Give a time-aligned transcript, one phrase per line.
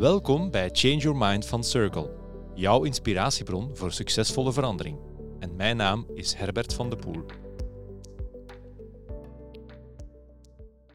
[0.00, 2.10] Welkom bij Change Your Mind van Circle,
[2.54, 4.98] jouw inspiratiebron voor succesvolle verandering.
[5.38, 7.24] En mijn naam is Herbert van de Poel.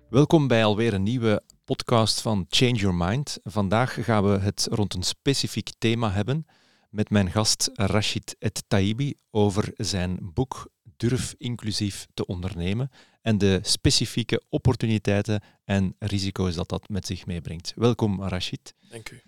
[0.09, 3.39] Welkom bij alweer een nieuwe podcast van Change Your Mind.
[3.43, 6.45] Vandaag gaan we het rond een specifiek thema hebben
[6.89, 12.91] met mijn gast Rashid Et Taibi over zijn boek Durf inclusief te ondernemen
[13.21, 17.73] en de specifieke opportuniteiten en risico's dat dat met zich meebrengt.
[17.75, 18.73] Welkom Rashid.
[18.89, 19.21] Dank u.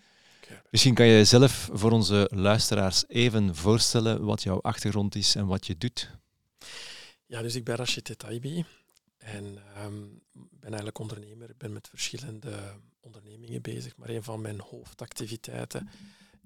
[0.70, 5.68] Misschien kan je zelf voor onze luisteraars even voorstellen wat jouw achtergrond is en wat
[5.68, 6.12] je doet.
[7.26, 8.66] Ja, dus ik ben Rashid Taibi
[9.18, 9.46] en
[9.84, 11.50] um, ben eigenlijk ondernemer.
[11.50, 15.90] Ik ben met verschillende ondernemingen bezig, maar een van mijn hoofdactiviteiten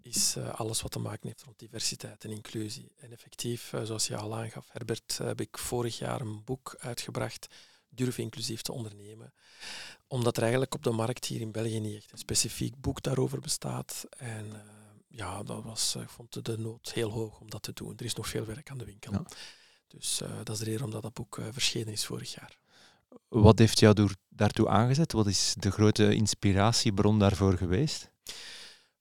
[0.01, 2.91] is uh, alles wat te maken heeft rond diversiteit en inclusie.
[2.97, 7.47] En effectief, uh, zoals je al aangaf, Herbert, heb ik vorig jaar een boek uitgebracht,
[7.93, 9.33] Durf inclusief te ondernemen.
[10.07, 13.39] Omdat er eigenlijk op de markt hier in België niet echt een specifiek boek daarover
[13.39, 14.05] bestaat.
[14.17, 14.59] En uh,
[15.07, 17.93] ja, dat was, ik vond de nood heel hoog om dat te doen.
[17.97, 19.11] Er is nog veel werk aan de winkel.
[19.11, 19.25] Ja.
[19.87, 22.57] Dus dat is de reden omdat dat boek verschenen is vorig jaar.
[23.27, 25.11] Wat heeft jou daartoe aangezet?
[25.11, 28.11] Wat is de grote inspiratiebron daarvoor geweest?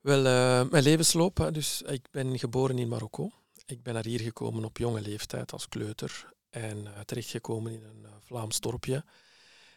[0.00, 1.48] Wel, uh, mijn levensloop.
[1.52, 3.30] Dus ik ben geboren in Marokko.
[3.66, 6.32] Ik ben naar hier gekomen op jonge leeftijd als kleuter.
[6.50, 9.04] En uh, terechtgekomen in een uh, Vlaams dorpje.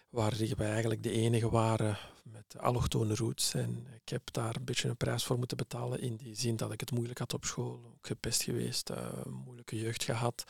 [0.09, 3.53] Waar wij eigenlijk de enige waren met allochtone roots.
[3.53, 6.01] En ik heb daar een beetje een prijs voor moeten betalen.
[6.01, 7.81] In die zin dat ik het moeilijk had op school.
[7.85, 8.89] Ook gepest geweest.
[9.29, 10.43] moeilijke jeugd gehad.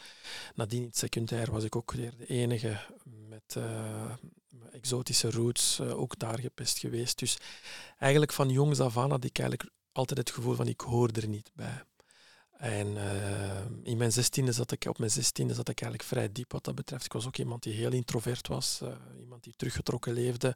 [0.55, 2.79] Nadien in het secundair was ik ook weer de enige
[3.29, 3.57] met
[4.72, 7.20] exotische roots, uh, ook daar gepest geweest.
[7.20, 7.38] Dus
[8.00, 11.28] eigenlijk van jongs af aan had ik eigenlijk altijd het gevoel van ik hoor er
[11.28, 11.84] niet bij.
[12.58, 16.52] En uh, in mijn zestiende zat ik, op mijn zestiende zat ik eigenlijk vrij diep
[16.52, 17.06] wat dat betreft.
[17.06, 20.56] Ik was ook iemand die heel introvert was, uh, iemand die teruggetrokken leefde,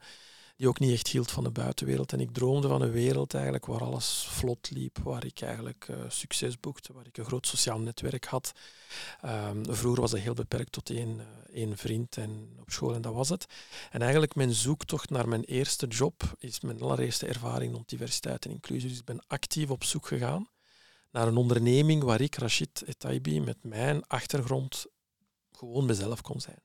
[0.57, 2.13] die ook niet echt hield van de buitenwereld.
[2.13, 5.97] En ik droomde van een wereld eigenlijk waar alles vlot liep, waar ik eigenlijk uh,
[6.07, 8.51] succes boekte, waar ik een groot sociaal netwerk had.
[9.25, 13.01] Um, vroeger was dat heel beperkt tot één, uh, één vriend en op school en
[13.01, 13.45] dat was het.
[13.91, 18.51] En eigenlijk mijn zoektocht naar mijn eerste job is mijn allereerste ervaring rond diversiteit en
[18.51, 18.89] inclusie.
[18.89, 20.49] Dus ik ben actief op zoek gegaan
[21.11, 24.85] naar een onderneming waar ik, Rashid Etaibi, met mijn achtergrond
[25.51, 26.61] gewoon mezelf kon zijn.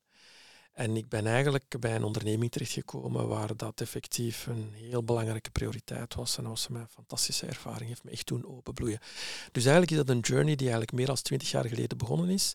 [0.72, 6.14] En ik ben eigenlijk bij een onderneming terechtgekomen waar dat effectief een heel belangrijke prioriteit
[6.14, 6.36] was.
[6.36, 8.98] En dat was mijn fantastische ervaring, heeft me echt toen openbloeien.
[9.52, 12.54] Dus eigenlijk is dat een journey die eigenlijk meer dan twintig jaar geleden begonnen is.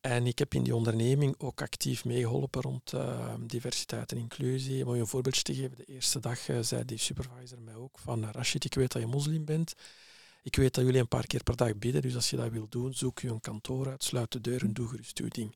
[0.00, 4.86] En ik heb in die onderneming ook actief meegeholpen rond uh, diversiteit en inclusie.
[4.86, 7.98] Om je een voorbeeldje te geven, de eerste dag uh, zei die supervisor mij ook
[7.98, 9.74] van Rashid, ik weet dat je moslim bent.
[10.42, 12.66] Ik weet dat jullie een paar keer per dag bidden, dus als je dat wil
[12.68, 15.54] doen, zoek je een kantoor uit, sluit de deur en doe gerust uw ding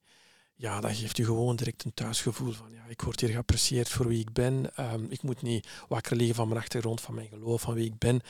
[0.57, 4.09] ja, dat geeft je gewoon direct een thuisgevoel van ja, ik word hier geapprecieerd voor
[4.09, 4.71] wie ik ben.
[4.81, 7.99] Um, ik moet niet wakker liggen van mijn achtergrond, van mijn geloof, van wie ik
[7.99, 8.21] ben.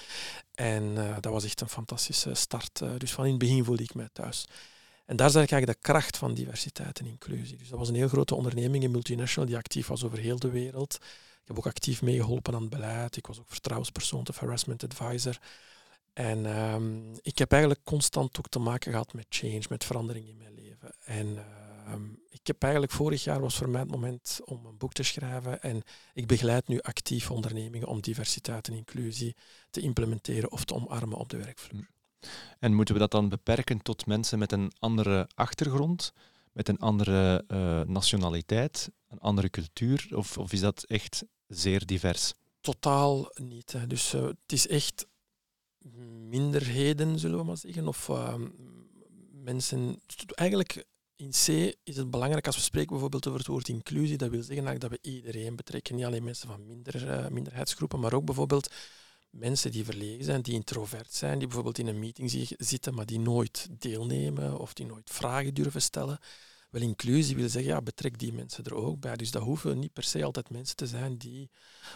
[0.54, 2.80] En uh, dat was echt een fantastische start.
[2.80, 4.46] Uh, dus van in het begin voelde ik mij thuis.
[5.04, 7.56] En daar zag ik eigenlijk de kracht van diversiteit en inclusie.
[7.56, 10.50] Dus dat was een heel grote onderneming, een multinational, die actief was over heel de
[10.50, 10.94] wereld.
[11.42, 13.16] Ik heb ook actief meegeholpen aan het beleid.
[13.16, 15.38] Ik was ook vertrouwenspersoon of harassment advisor.
[16.12, 20.36] En um, ik heb eigenlijk constant ook te maken gehad met change, met verandering in
[20.36, 20.94] mijn leven.
[21.04, 21.40] En uh,
[21.86, 25.02] Um, ik heb eigenlijk vorig jaar was voor mij het moment om een boek te
[25.02, 25.82] schrijven en
[26.14, 29.36] ik begeleid nu actief ondernemingen om diversiteit en inclusie
[29.70, 31.88] te implementeren of te omarmen op de werkvloer.
[32.58, 36.12] En moeten we dat dan beperken tot mensen met een andere achtergrond,
[36.52, 42.32] met een andere uh, nationaliteit, een andere cultuur, of, of, is dat echt zeer divers?
[42.60, 43.72] Totaal niet.
[43.72, 43.86] Hè.
[43.86, 45.06] Dus uh, het is echt
[46.28, 48.34] minderheden, zullen we maar zeggen, of uh,
[49.30, 50.00] mensen.
[50.34, 50.84] Eigenlijk
[51.16, 54.16] in C is het belangrijk als we spreken bijvoorbeeld over het woord inclusie.
[54.16, 55.94] Dat wil zeggen dat we iedereen betrekken.
[55.94, 58.70] Niet alleen mensen van minder, uh, minderheidsgroepen, maar ook bijvoorbeeld
[59.30, 63.20] mensen die verlegen zijn, die introvert zijn, die bijvoorbeeld in een meeting zitten, maar die
[63.20, 66.18] nooit deelnemen of die nooit vragen durven stellen.
[66.76, 69.16] Wel, inclusie wil zeggen, ja, betrek die mensen er ook bij.
[69.16, 71.50] Dus dat hoeven niet per se altijd mensen te zijn die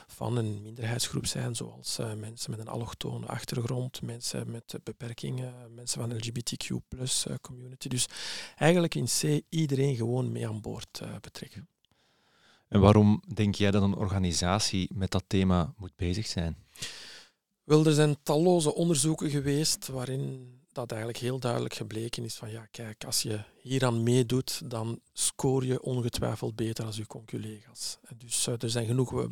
[0.06, 6.00] van een minderheidsgroep zijn, zoals uh, mensen met een allochtone achtergrond, mensen met beperkingen, mensen
[6.00, 7.88] van LGBTQ plus uh, community.
[7.88, 8.06] Dus
[8.56, 11.68] eigenlijk in C iedereen gewoon mee aan boord uh, betrekken.
[12.68, 16.56] En waarom denk jij dat een organisatie met dat thema moet bezig zijn?
[17.64, 22.66] Wel, er zijn talloze onderzoeken geweest waarin dat eigenlijk heel duidelijk gebleken is van ja,
[22.70, 27.98] kijk, als je hieraan meedoet, dan scoor je ongetwijfeld beter als je collega's.
[28.16, 29.26] Dus uh, er zijn genoeg eh,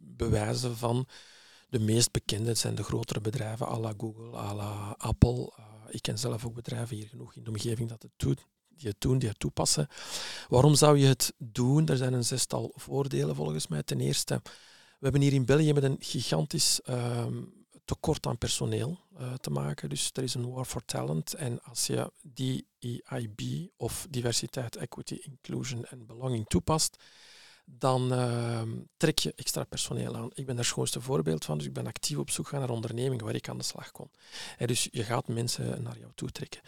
[0.00, 1.06] bewijzen van.
[1.68, 5.52] De meest bekende zijn de grotere bedrijven, à la Google, à la Apple.
[5.58, 8.88] Uh, ik ken zelf ook bedrijven hier genoeg in de omgeving dat het doet, die
[8.88, 9.88] het doen, die het toepassen.
[10.48, 11.86] Waarom zou je het doen?
[11.86, 13.82] Er zijn een zestal voordelen volgens mij.
[13.82, 14.40] Ten eerste,
[14.98, 17.26] we hebben hier in België met een gigantisch uh,
[17.84, 19.88] tekort aan personeel uh, te maken.
[19.88, 21.34] Dus er is een war for talent.
[21.34, 23.40] En als je die EIB
[23.76, 26.96] of diversiteit, equity, inclusion en belonging toepast,
[27.64, 28.62] dan uh,
[28.96, 30.30] trek je extra personeel aan.
[30.34, 33.24] Ik ben daar schoonste voorbeeld van, dus ik ben actief op zoek gaan naar ondernemingen
[33.24, 34.10] waar ik aan de slag kon.
[34.58, 36.60] En dus je gaat mensen naar jou toe trekken.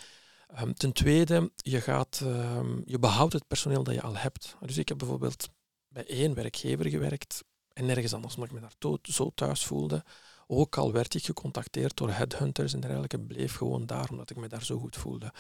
[0.61, 4.57] Um, ten tweede, je, gaat, um, je behoudt het personeel dat je al hebt.
[4.61, 5.49] Dus ik heb bijvoorbeeld
[5.89, 10.05] bij één werkgever gewerkt en nergens anders, omdat ik me daar zo thuis voelde.
[10.47, 14.49] Ook al werd ik gecontacteerd door headhunters en dergelijke, bleef gewoon daar, omdat ik me
[14.49, 15.33] daar zo goed voelde.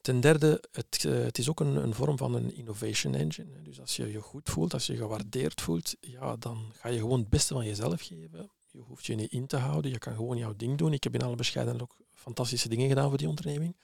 [0.00, 3.62] Ten derde, het, uh, het is ook een, een, vorm van een innovation engine.
[3.62, 6.98] Dus als je je goed voelt, als je je gewaardeerd voelt, ja, dan ga je
[6.98, 8.50] gewoon het beste van jezelf geven.
[8.70, 10.92] Je hoeft je niet in te houden, je kan gewoon jouw ding doen.
[10.92, 13.76] Ik heb in alle bescheidenheid ook fantastische dingen gedaan voor die onderneming.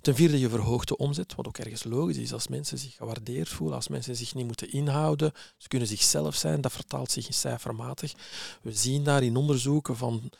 [0.00, 2.32] Ten vierde, je verhoogt de omzet, wat ook ergens logisch is.
[2.32, 6.60] Als mensen zich gewaardeerd voelen, als mensen zich niet moeten inhouden, ze kunnen zichzelf zijn,
[6.60, 8.14] dat vertaalt zich in cijfermatig.
[8.62, 10.30] We zien daar in onderzoeken van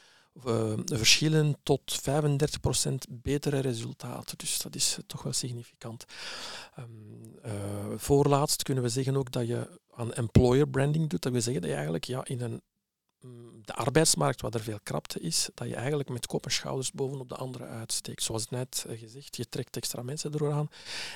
[0.47, 4.39] uh, verschillen tot 35% betere resultaten.
[4.39, 6.05] Dus dat is toch wel significant.
[6.79, 7.53] Um, uh,
[7.97, 11.23] voorlaatst kunnen we zeggen ook dat je aan employer branding doet.
[11.23, 12.63] Dat wil zeggen dat je eigenlijk ja, in een
[13.65, 17.29] de arbeidsmarkt, waar er veel krapte is, dat je eigenlijk met kop en schouders bovenop
[17.29, 18.23] de anderen uitsteekt.
[18.23, 20.69] Zoals net eh, gezegd, je trekt extra mensen erdoor aan.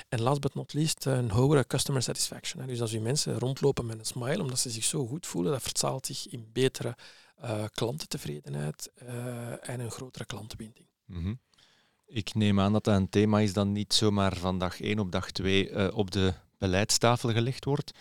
[0.09, 2.67] En last but not least, een hogere customer satisfaction.
[2.67, 5.61] Dus als je mensen rondlopen met een smile, omdat ze zich zo goed voelen, dat
[5.61, 6.95] vertaalt zich in betere
[7.43, 10.87] uh, klantentevredenheid uh, en een grotere klantenbinding.
[11.05, 11.39] Mm
[12.05, 15.11] Ik neem aan dat dat een thema is dat niet zomaar van dag 1 op
[15.11, 17.91] dag 2 op de beleidstafel gelegd wordt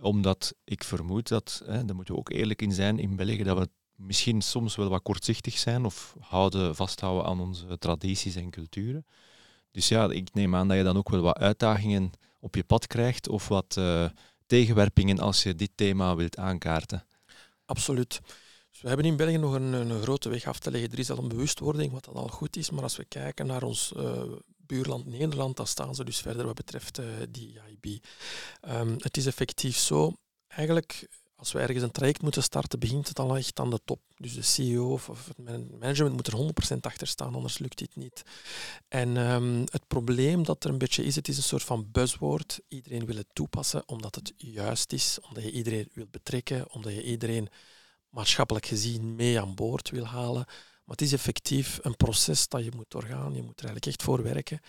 [0.00, 3.58] omdat ik vermoed dat, hè, daar moeten we ook eerlijk in zijn, in België, dat
[3.58, 9.06] we misschien soms wel wat kortzichtig zijn of houden, vasthouden aan onze tradities en culturen.
[9.70, 12.10] Dus ja, ik neem aan dat je dan ook wel wat uitdagingen
[12.40, 14.08] op je pad krijgt of wat uh,
[14.46, 17.06] tegenwerpingen als je dit thema wilt aankaarten.
[17.64, 18.20] Absoluut.
[18.70, 20.92] Dus we hebben in België nog een, een, grote weg af te leggen.
[20.92, 22.70] Er is al een bewustwording, wat dat al goed is.
[22.70, 24.22] Maar als we kijken naar ons uh,
[24.66, 28.04] buurland Nederland, dan staan ze dus verder wat betreft uh, die IB.
[28.68, 30.12] Um, het is effectief zo,
[30.48, 34.00] eigenlijk als we ergens een traject moeten starten, begint het al echt aan de top.
[34.16, 35.38] Dus de CEO of, of het
[35.80, 38.22] management moet er 100% achter staan, anders lukt dit niet.
[38.88, 42.60] En um, het probleem dat er een beetje is, het is een soort van buzzword.
[42.68, 47.02] Iedereen wil het toepassen omdat het juist is, omdat je iedereen wil betrekken, omdat je
[47.02, 47.48] iedereen
[48.08, 50.46] maatschappelijk gezien mee aan boord wil halen.
[50.86, 53.34] Maar het is effectief een proces dat je moet doorgaan.
[53.34, 54.60] Je moet er eigenlijk echt voor werken.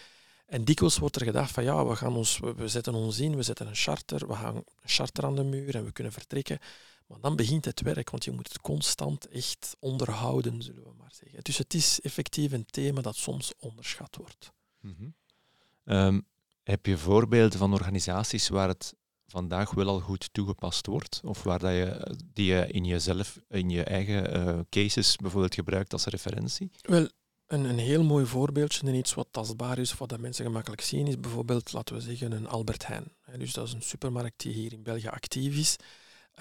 [0.45, 3.43] En dikwijls wordt er gedacht van ja, we, gaan ons, we zetten ons in, we
[3.43, 6.59] zetten een charter, we gaan een charter aan de muur en we kunnen vertrekken.
[7.07, 11.13] Maar dan begint het werk, want je moet het constant echt onderhouden, zullen we maar
[11.13, 11.39] zeggen.
[11.43, 14.51] Dus het is effectief een thema dat soms onderschat wordt.
[14.79, 15.15] Mm
[16.67, 18.93] heb je voorbeelden van organisaties waar het
[19.27, 21.21] vandaag wel al goed toegepast wordt?
[21.23, 25.93] Of waar dat je, die je in jezelf, in je eigen uh, cases bijvoorbeeld gebruikt
[25.93, 26.71] als referentie?
[26.81, 27.09] Wel,
[27.47, 31.07] een, een heel mooi voorbeeldje en iets wat tastbaar is wat dat mensen gemakkelijk zien,
[31.07, 33.11] is bijvoorbeeld, laten we zeggen, een Albert Heijn.
[33.37, 35.75] Dus dat is een supermarkt die hier in België actief is.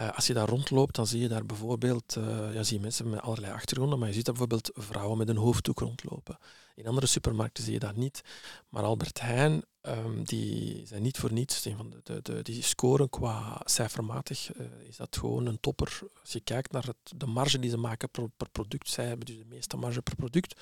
[0.01, 3.21] Uh, als je daar rondloopt, dan zie je daar bijvoorbeeld uh, ja, zie mensen met
[3.21, 6.39] allerlei achtergronden, maar je ziet daar bijvoorbeeld vrouwen met een hoofddoek rondlopen.
[6.77, 8.23] In andere supermarkten zie je dat niet.
[8.69, 11.69] Maar Albert Heijn Um, die zijn niet voor niets.
[11.77, 16.01] Van de, de, de, die scoren qua cijfermatig uh, is dat gewoon een topper.
[16.21, 19.27] Als je kijkt naar het, de marge die ze maken per, per, product, zij hebben
[19.27, 20.61] dus de meeste marge per product,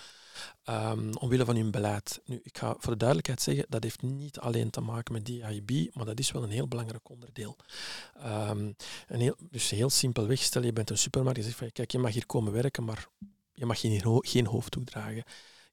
[0.68, 2.20] um, omwille van hun beleid.
[2.24, 5.94] Nu, ik ga voor de duidelijkheid zeggen, dat heeft niet alleen te maken met DIB,
[5.94, 7.56] maar dat is wel een heel belangrijk onderdeel.
[8.16, 11.90] Um, een heel, dus heel simpelweg, stel je bent een supermarkt, je zegt van kijk,
[11.90, 13.08] je mag hier komen werken, maar
[13.52, 15.24] je mag geen, geen hoofddoek dragen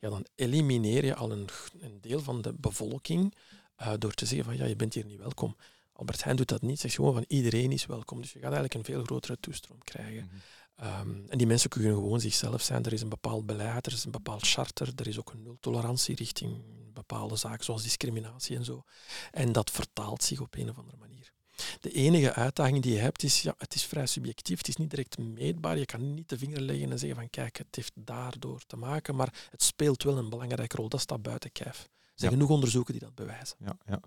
[0.01, 1.47] ja, dan elimineer je al een,
[1.79, 3.33] een deel van de bevolking
[3.81, 5.55] uh, door te zeggen van ja, je bent hier niet welkom.
[5.93, 8.21] Albert Heijn doet dat niet, zegt gewoon van iedereen is welkom.
[8.21, 10.29] Dus je gaat eigenlijk een veel grotere toestroom krijgen.
[10.75, 11.09] Mhm.
[11.09, 12.83] um, en die mensen kunnen gewoon zichzelf zijn.
[12.83, 16.15] Er is een bepaald beleid, er is een bepaald charter, er is ook een nultolerantie
[16.15, 18.83] richting bepaalde zaken zoals discriminatie en zo.
[19.31, 21.20] En dat vertaalt zich op een of andere manier.
[21.79, 24.89] De enige uitdaging die je hebt is, ja, het is vrij subjectief, het is niet
[24.89, 25.77] direct meetbaar.
[25.77, 29.15] Je kan niet de vinger leggen en zeggen van kijk, het heeft daardoor te maken,
[29.15, 30.89] maar het speelt wel een belangrijke rol.
[30.89, 31.89] Dat staat buiten kijf.
[32.01, 33.57] Er zijn genoeg onderzoeken die dat bewijzen.
[33.59, 34.01] Ja, ja.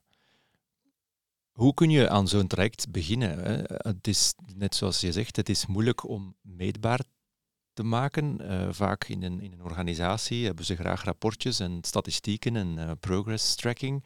[1.50, 3.64] Hoe kun je aan zo'n traject beginnen?
[3.68, 7.00] Het is net zoals je zegt, het is moeilijk om meetbaar
[7.72, 8.42] te maken.
[8.42, 12.90] Uh, vaak in een, in een organisatie hebben ze graag rapportjes en statistieken en uh,
[13.00, 14.04] progress tracking.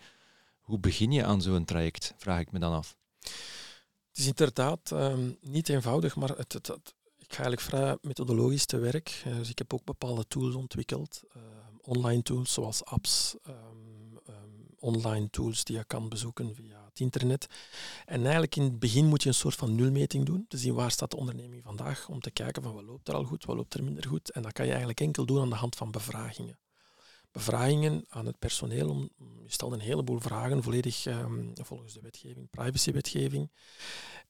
[0.61, 2.97] Hoe begin je aan zo'n traject, vraag ik me dan af.
[4.09, 6.69] Het is inderdaad um, niet eenvoudig, maar het, het,
[7.17, 9.23] ik ga eigenlijk vrij methodologisch te werk.
[9.27, 11.43] Uh, dus ik heb ook bepaalde tools ontwikkeld, uh,
[11.81, 13.89] online tools zoals apps, um,
[14.79, 17.47] online tools die je kan bezoeken via het internet.
[18.07, 20.91] En eigenlijk in het begin moet je een soort van nulmeting doen, te zien waar
[20.91, 23.75] staat de onderneming vandaag, om te kijken van wat loopt er al goed, wat loopt
[23.75, 24.31] er minder goed.
[24.31, 26.59] En dat kan je eigenlijk enkel doen aan de hand van bevragingen.
[27.33, 29.11] Bevragingen aan het personeel, om,
[29.43, 33.51] je stelt een heleboel vragen, volledig ehm, volgens de wetgeving, privacywetgeving.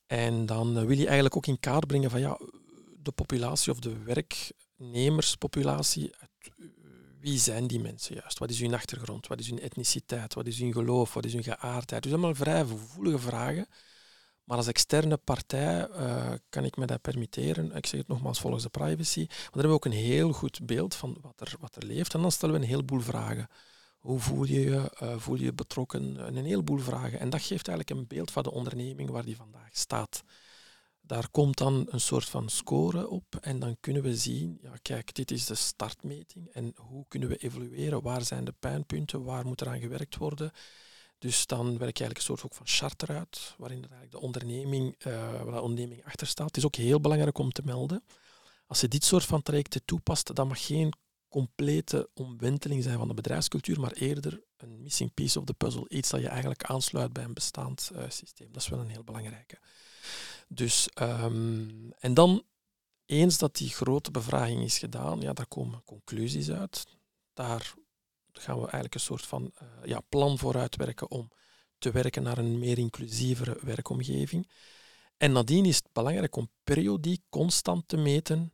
[0.07, 2.41] En dan wil je eigenlijk ook in kaart brengen van ja,
[3.03, 6.11] de populatie of de werknemerspopulatie,
[7.21, 8.39] wie zijn die mensen juist?
[8.39, 9.27] Wat is hun achtergrond?
[9.27, 10.35] Wat is hun etniciteit?
[10.35, 11.15] Wat is hun geloof?
[11.15, 12.03] Wat is hun geaardheid?
[12.03, 13.67] Dus allemaal vrij gevoelige vragen.
[14.49, 17.77] Maar als externe partij uh, kan ik me dat permitteren.
[17.77, 19.25] Ik zeg het nogmaals volgens de privacy.
[19.29, 22.15] Maar dan hebben we ook een heel goed beeld van wat er, wat er leeft.
[22.15, 23.49] En dan stellen we een heleboel vragen.
[23.99, 24.93] Hoe voel je je?
[25.03, 26.27] Uh, voel je je betrokken?
[26.37, 27.19] Een heleboel vragen.
[27.21, 30.23] En dat geeft eigenlijk een beeld van de onderneming waar die vandaag staat.
[31.01, 35.15] Daar komt dan een soort van score op en dan kunnen we zien, ja kijk,
[35.15, 39.61] dit is de startmeting en hoe kunnen we evalueren, waar zijn de pijnpunten, waar moet
[39.61, 40.53] er aan gewerkt worden.
[41.19, 45.07] Dus dan werk je eigenlijk een soort ook van charter uit, waarin eigenlijk de onderneming,
[45.07, 46.47] uh, waar de onderneming achter staat.
[46.47, 48.05] Het is ook heel belangrijk om te melden.
[48.67, 50.93] Als je dit soort van trajecten toepast, dan mag geen
[51.29, 55.89] complete omwenteling zijn van de bedrijfscultuur, maar eerder een missing piece of the puzzle.
[55.89, 58.53] Iets dat je eigenlijk aansluit bij een bestaand uh, systeem.
[58.53, 59.59] Dat is wel een heel belangrijke.
[60.49, 62.43] Dus, um, en dan,
[63.07, 66.87] eens dat die grote bevraging is gedaan, ja, daar komen conclusies uit.
[67.33, 67.75] Daar
[68.39, 71.31] gaan we eigenlijk een soort van uh, ja, plan voor uitwerken om
[71.79, 74.51] te werken naar een meer inclusievere werkomgeving.
[75.17, 78.53] En nadien is het belangrijk om periodiek constant te meten,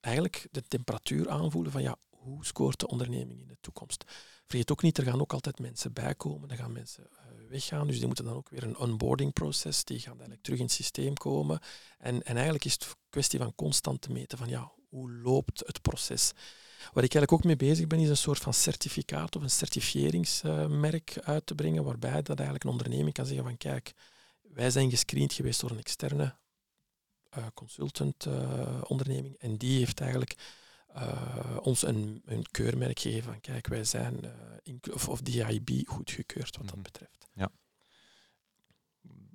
[0.00, 4.04] eigenlijk de temperatuur aanvoelen van ja, hoe scoort de onderneming in de toekomst.
[4.46, 7.86] Vergeet ook niet, er gaan ook altijd mensen bijkomen, er gaan mensen uh, weggaan.
[7.86, 10.74] Dus die moeten dan ook weer een onboarding proces, die gaan eigenlijk terug in het
[10.74, 11.60] systeem komen.
[11.98, 15.82] En, en eigenlijk is het kwestie van constant te meten van ja, hoe loopt het
[15.82, 16.32] proces.
[16.92, 21.18] Waar ik eigenlijk ook mee bezig ben, is een soort van certificaat of een certificeringsmerk
[21.22, 23.92] uit te brengen, waarbij dat eigenlijk een onderneming kan zeggen van kijk,
[24.42, 26.36] wij zijn gescreend geweest door een externe
[27.38, 30.36] uh, consultant uh, onderneming en die heeft eigenlijk
[30.96, 34.20] uh, ons een, een, keurmerk geven van kijk, wij zijn
[34.64, 36.84] uh, of, of DIB goedgekeurd wat dat mhm.
[36.84, 37.28] betreft.
[37.34, 37.50] Ja.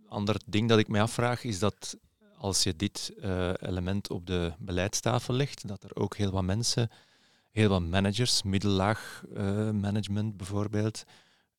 [0.07, 1.97] Ander ding dat ik mij afvraag is dat
[2.37, 3.13] als je dit
[3.59, 6.89] element op de beleidstafel legt, dat er ook heel wat mensen,
[7.55, 9.23] heel wat managers, middellaag
[9.71, 11.03] management bijvoorbeeld,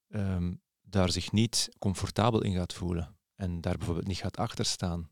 [0.09, 5.11] um, daar zich niet comfortabel in gaat voelen en daar bijvoorbeeld niet gaat achter staan.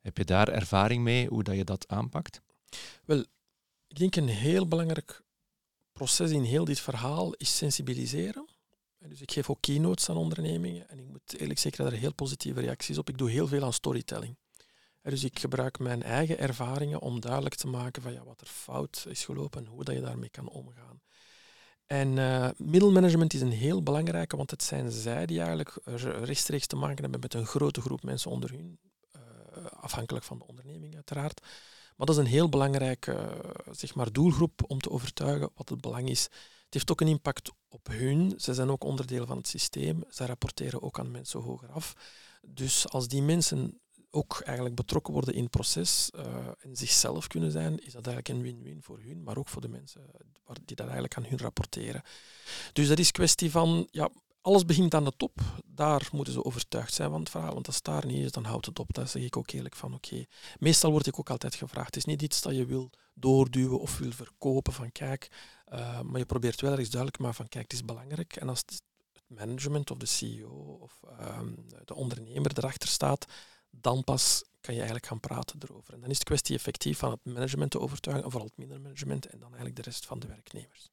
[0.00, 2.40] Heb je daar ervaring mee hoe dat je dat aanpakt?
[3.04, 3.24] Wel,
[3.86, 5.22] ik denk een heel belangrijk
[5.92, 8.48] proces in heel dit verhaal is sensibiliseren.
[8.98, 12.14] dus ik geef ook keynotes aan ondernemingen en ik moet eerlijk zeggen dat er heel
[12.14, 13.08] positieve reacties op.
[13.08, 14.36] Ik doe heel veel aan storytelling.
[15.02, 19.04] Dus ik gebruik mijn eigen ervaringen om duidelijk te maken van ja, wat er fout
[19.08, 21.00] is gelopen en hoe dat je daarmee kan omgaan.
[21.86, 25.78] En uh, middelmanagement is een heel belangrijke, want het zijn zij die eigenlijk
[26.24, 28.78] rechtstreeks te maken hebben met een grote groep mensen onder hun,
[29.16, 31.40] uh, afhankelijk van de onderneming uiteraard.
[32.00, 35.80] Maar dat is een heel belangrijke eh, zeg maar, doelgroep om te overtuigen wat het
[35.80, 36.22] belang is.
[36.64, 38.32] Het heeft ook een impact op hun.
[38.36, 40.04] Ze zijn ook onderdeel van het systeem.
[40.08, 41.94] Ze rapporteren ook aan mensen hoger af.
[42.46, 43.80] Dus als die mensen
[44.10, 46.24] ook eigenlijk betrokken worden in het proces uh,
[46.58, 49.68] en zichzelf kunnen zijn, is dat eigenlijk een win-win voor hun, maar ook voor de
[49.68, 50.02] mensen
[50.64, 52.02] die dat eigenlijk aan hun rapporteren.
[52.72, 55.40] Dus dat is kwestie van ja, alles begint aan de top.
[55.64, 57.54] Daar moeten ze overtuigd zijn van het verhaal.
[57.54, 58.94] Want als het daar niet is, dan houdt het op.
[58.94, 60.24] Daar zeg ik ook eerlijk van, oké.
[60.58, 61.86] Meestal word ik ook altijd gevraagd.
[61.86, 65.28] Het is niet iets dat je wil doorduwen of wil verkopen van kijk.
[65.72, 68.36] Uh, maar je probeert wel ergens duidelijk maken van kijk, het is belangrijk.
[68.36, 68.82] En als het
[69.26, 73.26] management of de CEO of um, de ondernemer erachter staat,
[73.70, 75.94] dan pas kan je eigenlijk gaan praten erover.
[75.94, 79.38] En dan is het kwestie effectief van het management te overtuigen, vooral het middenmanagement en
[79.38, 80.88] dan eigenlijk de rest van de werknemers.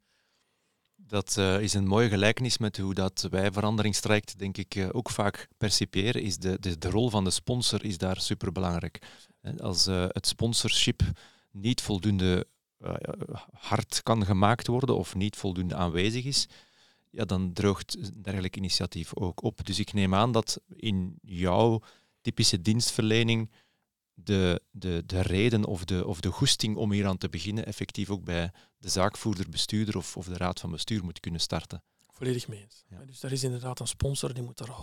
[0.96, 5.10] Dat uh, is een mooie gelijkenis met hoe dat wij veranderingstraject, denk ik, uh, ook
[5.10, 6.22] vaak perciperen.
[6.22, 9.02] Is de, de, rol van de sponsor is daar superbelangrijk.
[9.58, 11.02] Als uh, het sponsorship
[11.52, 12.48] niet voldoende
[13.52, 16.48] hard kan gemaakt worden of niet voldoende aanwezig is,
[17.10, 19.66] ja, dan droogt een dergelijk initiatief ook op.
[19.66, 21.82] Dus ik neem aan dat in jouw
[22.28, 23.52] typische dienstverlening
[24.14, 28.10] de, de, de reden of de, of de goesting om hier aan te beginnen effectief
[28.10, 31.84] ook bij de zaakvoerder, bestuurder of, of de raad van bestuur moet kunnen starten.
[32.12, 32.84] Volledig mee eens.
[32.90, 33.06] Ja.
[33.06, 34.76] Dus daar is inderdaad een sponsor, die moet daar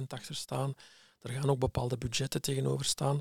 [0.00, 0.74] 100% achter staan.
[1.20, 3.20] Er gaan ook bepaalde budgetten tegenover staan.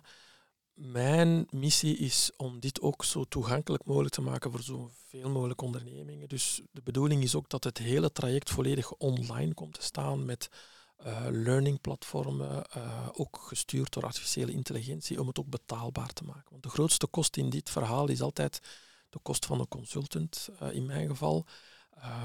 [0.74, 6.30] Mijn missie is om dit ook zo toegankelijk mogelijk te maken voor zoveel mogelijk ondernemingen.
[6.30, 10.50] Dus de bedoeling is ook dat het hele traject volledig online komt te staan met
[11.05, 16.48] uh, learning platformen, uh, ook gestuurd door artificiële intelligentie, om het ook betaalbaar te maken.
[16.50, 18.62] Want de grootste kost in dit verhaal is altijd
[19.10, 21.46] de kost van de consultant, uh, in mijn geval.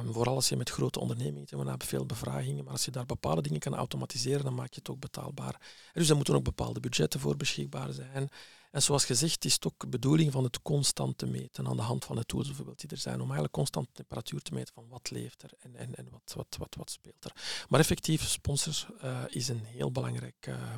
[0.01, 2.65] Um, vooral als je met grote ondernemingen doen hebt, veel bevragingen.
[2.65, 5.61] Maar als je daar bepaalde dingen kan automatiseren, dan maak je het ook betaalbaar.
[5.93, 8.29] dus er moeten ook bepaalde budgetten voor beschikbaar zijn.
[8.77, 11.83] En zoals gezegd, is het ook de bedoeling van het constant te meten aan de
[11.83, 14.75] hand van de tools bijvoorbeeld die er zijn, om eigenlijk constant de temperatuur te meten
[14.75, 17.33] van wat leeft er en, en, en wat, wat, wat, wat speelt er.
[17.69, 20.75] Maar effectief, sponsor uh, is een heel belangrijk uh,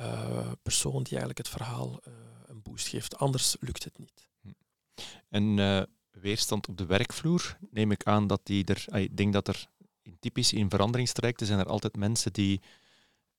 [0.00, 2.00] uh, persoon die eigenlijk het verhaal
[2.46, 3.16] een boost geeft.
[3.16, 4.28] Anders lukt het niet.
[4.40, 4.48] Hm.
[5.28, 9.00] En weerstand op de werkvloer, neem ik aan dat die er...
[9.00, 9.66] Ik denk dat er
[10.20, 12.60] typisch in veranderingstrajecten zijn er altijd mensen die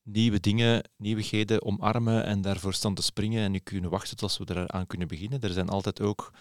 [0.04, 4.46] nieuwe dingen, nieuwigheden omarmen en daarvoor staan te springen en nu kunnen wachten tot we
[4.50, 5.42] eraan kunnen beginnen.
[5.42, 6.32] Er zijn altijd ook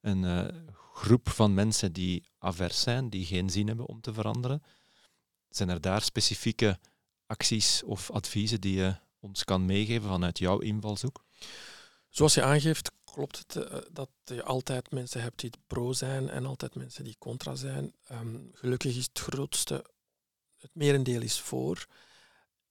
[0.00, 0.48] een uh,
[0.92, 4.62] groep van mensen die avers zijn, die geen zin hebben om te veranderen.
[5.48, 6.78] Zijn er daar specifieke
[7.26, 11.24] acties of adviezen die je ons kan meegeven vanuit jouw invalshoek?
[12.08, 16.46] Zoals je aangeeft, klopt het uh, dat je altijd mensen hebt die pro zijn en
[16.46, 17.94] altijd mensen die contra zijn.
[18.10, 19.84] Um, gelukkig is het grootste,
[20.56, 21.86] het merendeel is voor.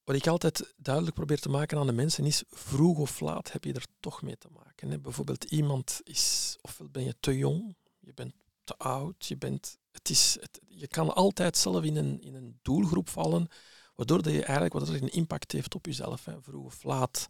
[0.08, 3.64] Wat ik altijd duidelijk probeer te maken aan de mensen is, vroeg of laat heb
[3.64, 4.90] je er toch mee te maken.
[4.90, 5.00] Hè.
[5.00, 8.34] Bijvoorbeeld iemand is, ofwel ben je te jong, je bent
[8.64, 10.38] te oud, je, bent, het is,
[10.68, 13.48] je kan altijd zelf in een, in een doelgroep vallen,
[13.96, 16.26] waardoor dat je eigenlijk het een impact heeft op jezelf.
[16.26, 16.42] Hè.
[16.42, 17.28] Vroeg of laat.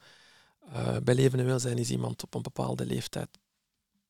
[0.68, 3.38] Uh, bij leven en welzijn is iemand op een bepaalde leeftijd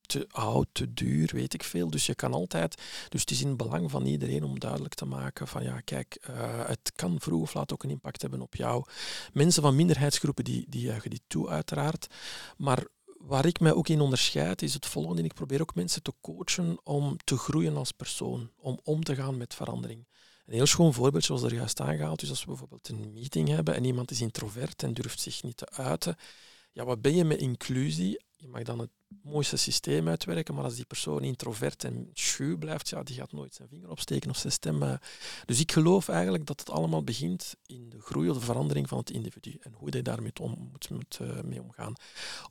[0.08, 1.90] te oud, te duur, weet ik veel.
[1.90, 5.06] Dus je kan altijd, dus het is in het belang van iedereen om duidelijk te
[5.06, 8.56] maken van ja, kijk, uh, het kan vroeg of laat ook een impact hebben op
[8.56, 8.86] jou.
[9.34, 12.08] Mensen van minderheidsgroepen die, die juichen die toe uiteraard,
[12.58, 12.88] maar
[13.18, 15.24] waar ik mij ook in onderscheid is het volgende.
[15.24, 19.38] Ik probeer ook mensen te coachen om te groeien als persoon, om om te gaan
[19.38, 20.08] met verandering.
[20.46, 23.76] Een heel schoon voorbeeld, zoals er juist aangehaald is, als we bijvoorbeeld een meeting hebben
[23.76, 26.16] en iemand is introvert en durft zich niet te uiten.
[26.72, 28.26] Ja, wat ben je met inclusie?
[28.40, 28.90] Je mag dan het
[29.24, 33.54] mooiste systeem uitwerken, maar als die persoon introvert en schuw blijft, ja, die gaat nooit
[33.54, 34.84] zijn vinger opsteken of zijn stem.
[34.84, 34.94] Eh.
[35.46, 38.98] Dus ik geloof eigenlijk dat het allemaal begint in de groei of de verandering van
[38.98, 41.94] het individu en hoe je daarmee om, moet, moet uh, mee omgaan.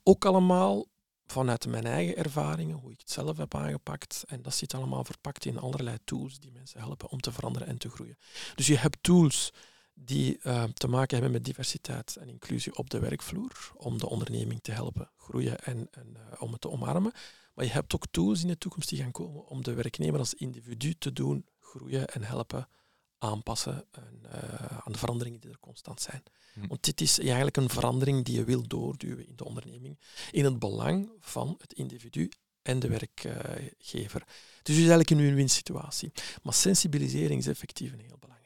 [0.03, 0.85] Ook allemaal
[1.25, 4.23] vanuit mijn eigen ervaringen, hoe ik het zelf heb aangepakt.
[4.27, 7.77] En dat zit allemaal verpakt in allerlei tools die mensen helpen om te veranderen en
[7.77, 8.17] te groeien.
[8.55, 9.53] Dus je hebt tools
[9.99, 14.61] die uh, te maken hebben met diversiteit en inclusie op de werkvloer, om de onderneming
[14.61, 17.11] te helpen groeien en, en uh, om het te omarmen.
[17.53, 20.33] Maar je hebt ook tools in de toekomst die gaan komen om de werknemer als
[20.33, 22.67] individu te doen groeien en helpen
[23.17, 26.23] aanpassen en, uh, aan de veranderingen die er constant zijn.
[26.53, 26.67] Hm.
[26.67, 29.99] Want dit is eigenlijk een verandering die je wil doorduwen in de onderneming,
[30.31, 32.31] in het belang van het individu
[32.61, 34.23] en de werkgever.
[34.63, 36.11] Dus het is eigenlijk een win-win situatie.
[36.43, 38.36] Maar sensibilisering is effectief een heel belangrijk.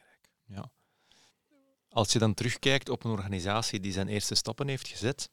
[1.94, 5.30] Als je dan terugkijkt op een organisatie die zijn eerste stappen heeft gezet,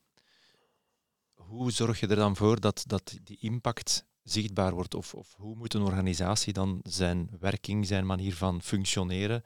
[1.35, 4.95] hoe zorg je er dan voor dat, dat die impact zichtbaar wordt?
[4.95, 9.45] Of, of hoe moet een organisatie dan zijn werking, zijn manier van functioneren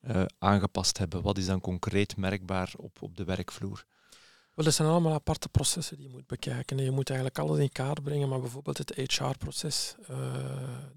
[0.00, 1.22] uh, aangepast hebben?
[1.22, 3.84] Wat is dan concreet merkbaar op, op de werkvloer?
[4.54, 6.78] Wel, dat zijn allemaal aparte processen die je moet bekijken.
[6.78, 10.08] Je moet eigenlijk alles in kaart brengen, maar bijvoorbeeld het HR-proces, uh,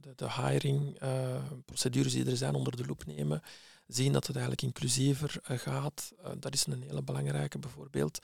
[0.02, 3.42] de, de hiring-procedures uh, die er zijn onder de loep nemen,
[3.90, 6.12] zien dat het eigenlijk inclusiever eh, gaat.
[6.24, 8.20] Uh, dat is een hele belangrijke bijvoorbeeld.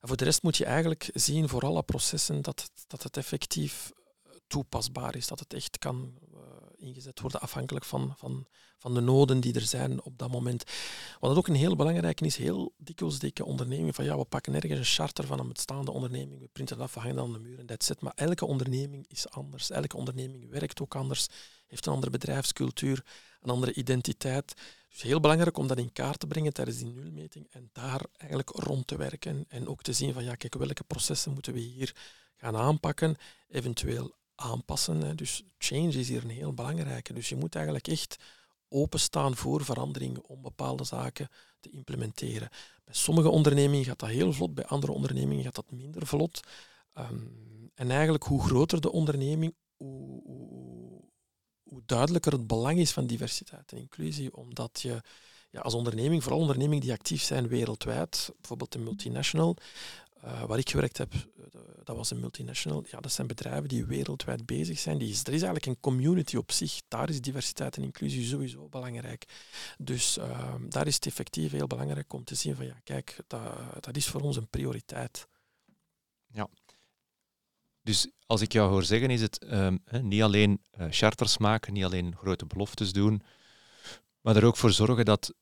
[0.00, 3.16] En voor de rest moet je eigenlijk zien voor alle processen dat het, dat het
[3.16, 3.92] effectief
[4.46, 6.18] toepasbaar is, dat het echt kan
[6.84, 8.46] ingezet worden afhankelijk van, van,
[8.78, 10.64] van de noden die er zijn op dat moment.
[11.20, 14.78] Wat ook een heel belangrijke is, heel dikwijls dikke onderneming van ja, we pakken ergens
[14.78, 17.58] een charter van een bestaande onderneming, we printen dat we hangen dat aan de muur
[17.58, 18.00] en that's it.
[18.00, 19.70] Maar elke onderneming is anders.
[19.70, 21.26] Elke onderneming werkt ook anders,
[21.66, 23.04] heeft een andere bedrijfscultuur,
[23.40, 24.54] een andere identiteit.
[24.94, 28.50] Dus heel belangrijk om dat in kaart te brengen tijdens die nulmeting en daar eigenlijk
[28.50, 31.96] rond te werken en ook te zien van ja, kijk, welke processen moeten we hier
[32.36, 33.16] gaan aanpakken,
[33.48, 35.16] eventueel aanpassen.
[35.16, 37.12] Dus change is hier een heel belangrijke.
[37.12, 38.16] Dus je moet eigenlijk echt
[38.68, 41.28] openstaan voor verandering om bepaalde zaken
[41.60, 42.48] te implementeren.
[42.84, 46.40] Bij sommige ondernemingen gaat dat heel vlot, bij andere ondernemingen gaat dat minder vlot.
[46.92, 47.26] Ehm,
[47.74, 50.22] en eigenlijk hoe groter de onderneming, hoe,
[51.74, 55.00] hoe, duidelijker het belang is van diversiteit en inclusie, omdat je
[55.50, 59.56] ja, als onderneming, vooral ondernemingen die actief zijn wereldwijd, bijvoorbeeld een multinational,
[60.24, 62.84] uh, waar ik gewerkt heb, eh, dat was een multinational.
[62.90, 64.98] Ja, dat zijn bedrijven die wereldwijd bezig zijn.
[64.98, 66.80] Die is, er is eigenlijk een community op zich.
[66.88, 69.24] Daar is diversiteit en inclusie sowieso belangrijk.
[69.78, 73.42] Dus uh, daar is het effectief heel belangrijk om te zien van ja, kijk, dat,
[73.80, 75.28] dat is voor ons een prioriteit.
[76.32, 76.48] Ja.
[77.82, 81.84] Dus als ik jou hoor zeggen, is het um, niet alleen uh, charters maken, niet
[81.84, 83.22] alleen grote beloftes doen,
[84.20, 85.34] maar er ook voor zorgen dat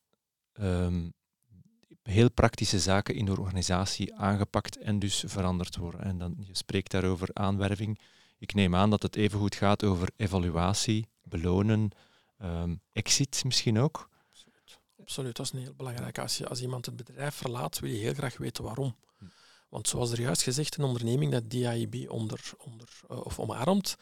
[0.60, 1.12] um,
[2.02, 6.02] heel praktische zaken in de organisatie aangepakt en dus veranderd worden.
[6.02, 7.98] En dan, je spreekt daarover aanwerving.
[8.38, 11.92] Ik neem aan dat het evengoed gaat over evaluatie, belonen,
[12.42, 14.08] Ehm, exit misschien ook.
[15.00, 15.36] Absoluut.
[15.36, 16.18] Dat is een heel belangrijk.
[16.18, 18.96] Als, als iemand het bedrijf verlaat, wil je heel graag weten waarom.
[19.72, 23.96] Want zoals er juist gezegd, een onderneming dat DIB onder, onder, uh, of omarmt,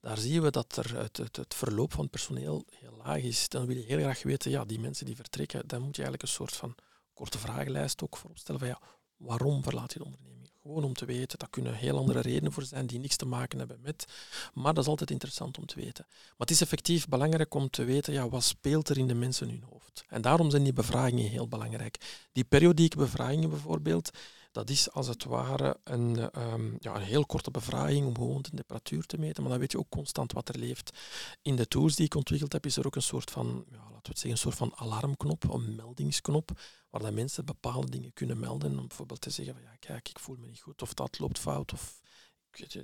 [0.00, 3.48] daar zien we dat er het, het, verloop van personeel heel laag is.
[3.48, 6.22] Dan wil je heel graag weten, ja, die mensen die vertrekken, dan moet je eigenlijk
[6.22, 6.74] een soort van
[7.14, 8.80] korte vragenlijst ook voor opstellen van ja,
[9.16, 10.50] waarom verlaat je de onderneming?
[10.62, 13.58] Gewoon om te weten, dat kunnen heel andere redenen voor zijn die niks te maken
[13.58, 14.06] hebben met,
[14.54, 16.04] maar dat is altijd interessant om te weten.
[16.08, 19.48] Maar het is effectief belangrijk om te weten, ja, wat speelt er in de mensen
[19.48, 20.04] hun hoofd?
[20.08, 22.26] En daarom zijn die bevragingen heel belangrijk.
[22.32, 24.10] Die periodieke bevragingen bijvoorbeeld,
[24.56, 28.50] dat is als het ware een, um, ja, een heel korte bevraging om gewoon de
[28.50, 30.98] temperatuur te meten, maar dan weet je ook constant wat er leeft.
[31.42, 33.90] In de tools die ik ontwikkeld heb, is er ook een soort van, ja, laten
[33.90, 38.38] we het zeggen, een soort van alarmknop, een meldingsknop, waar dat mensen bepaalde dingen kunnen
[38.38, 38.78] melden.
[38.78, 41.38] Om bijvoorbeeld te zeggen van ja, kijk, ik voel me niet goed, of dat loopt
[41.38, 42.00] fout, of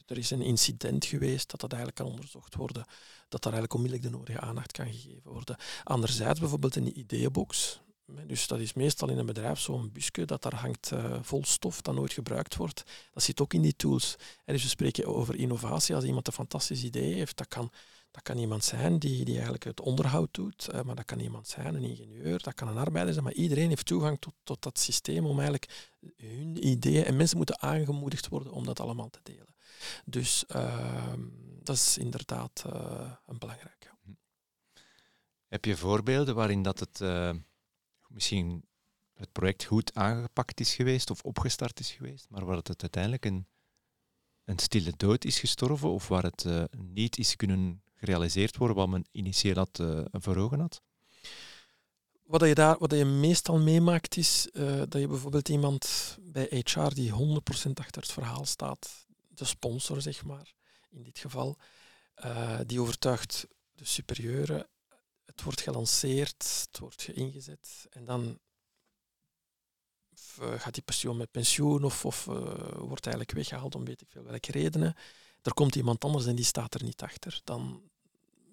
[0.06, 2.84] er is een incident geweest, dat dat eigenlijk kan onderzocht worden,
[3.28, 5.56] dat daar eigenlijk onmiddellijk de nodige aandacht kan gegeven worden.
[5.84, 7.80] Anderzijds bijvoorbeeld een ideeënbox.
[8.26, 11.82] Dus dat is meestal in een bedrijf zo'n busje dat daar hangt uh, vol stof
[11.82, 12.82] dat nooit gebruikt wordt.
[13.12, 14.16] Dat zit ook in die tools.
[14.44, 15.94] En dus we spreken over innovatie.
[15.94, 17.70] Als iemand een fantastisch idee heeft, dat kan,
[18.10, 21.74] dat kan iemand zijn die, die eigenlijk het onderhoud doet, maar dat kan iemand zijn,
[21.74, 25.26] een ingenieur, dat kan een arbeider zijn, maar iedereen heeft toegang tot, tot dat systeem
[25.26, 29.54] om eigenlijk hun ideeën, en mensen moeten aangemoedigd worden om dat allemaal te delen.
[30.04, 31.12] Dus uh,
[31.62, 33.90] dat is inderdaad uh, een belangrijke.
[35.48, 37.00] Heb je voorbeelden waarin dat het
[38.12, 38.64] misschien
[39.14, 43.46] het project goed aangepakt is geweest of opgestart is geweest, maar waar het uiteindelijk een,
[44.44, 48.88] een stille dood is gestorven of waar het uh, niet is kunnen gerealiseerd worden wat
[48.88, 50.82] men initieel had uh, voor ogen had?
[52.22, 56.88] Wat je, daar, wat je meestal meemaakt is uh, dat je bijvoorbeeld iemand bij HR
[56.88, 57.14] die 100%
[57.74, 60.54] achter het verhaal staat, de sponsor zeg maar,
[60.90, 61.56] in dit geval,
[62.66, 64.66] die overtuigt de superieuren
[65.34, 68.38] het wordt gelanceerd, het wordt ingezet en dan
[70.38, 72.34] eh, gaat die persoon met pensioen of, of uh,
[72.76, 74.94] wordt eigenlijk weggehaald om weet ik veel welke redenen.
[75.42, 77.40] Er komt iemand anders en die staat er niet achter.
[77.44, 77.90] Dan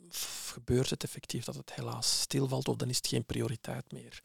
[0.10, 4.22] gebeurt het effectief dat het helaas stilvalt of dan is het geen prioriteit meer.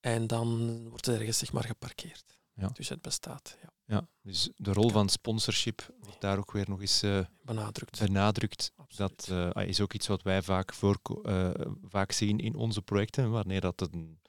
[0.00, 2.38] En dan wordt het ergens zeg maar geparkeerd.
[2.54, 2.68] Ja.
[2.68, 3.56] Dus het bestaat.
[3.62, 3.72] Ja.
[3.86, 7.98] Ja, dus de rol van sponsorship wordt daar ook weer nog eens uh, benadrukt.
[7.98, 8.72] benadrukt.
[8.96, 11.50] Dat uh, is ook iets wat wij vaak, voor, uh,
[11.82, 14.20] vaak zien in onze projecten, wanneer dat een,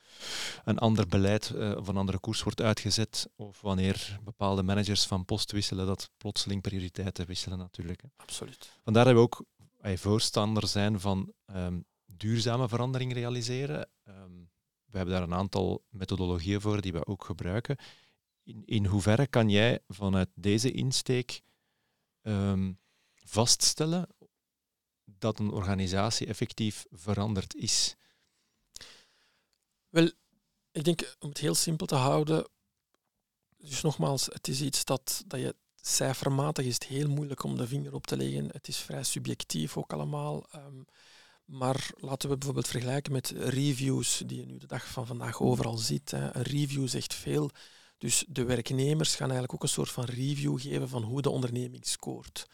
[0.63, 5.51] een ander beleid of een andere koers wordt uitgezet, of wanneer bepaalde managers van post
[5.51, 8.01] wisselen, dat plotseling prioriteiten wisselen natuurlijk.
[8.01, 8.07] Hè.
[8.17, 8.79] Absoluut.
[8.83, 9.45] Vandaar dat we ook
[9.95, 13.89] voorstander zijn van um, duurzame verandering realiseren.
[14.07, 14.49] Um,
[14.85, 17.77] we hebben daar een aantal methodologieën voor die we ook gebruiken.
[18.45, 21.41] In, in hoeverre kan jij vanuit deze insteek
[22.21, 22.79] um,
[23.13, 24.07] vaststellen
[25.03, 27.95] dat een organisatie effectief veranderd is?
[29.89, 30.11] Wel,
[30.71, 32.49] ik denk om het heel simpel te houden.
[33.57, 37.67] Dus nogmaals, het is iets dat, dat je cijfermatig is het heel moeilijk om de
[37.67, 38.49] vinger op te leggen.
[38.51, 40.45] Het is vrij subjectief ook allemaal.
[40.55, 40.85] Um,
[41.45, 45.77] maar laten we bijvoorbeeld vergelijken met reviews die je nu de dag van vandaag overal
[45.77, 46.11] ziet.
[46.11, 46.35] Hè.
[46.35, 47.49] Een review zegt veel.
[47.97, 51.85] Dus de werknemers gaan eigenlijk ook een soort van review geven van hoe de onderneming
[51.85, 52.47] scoort.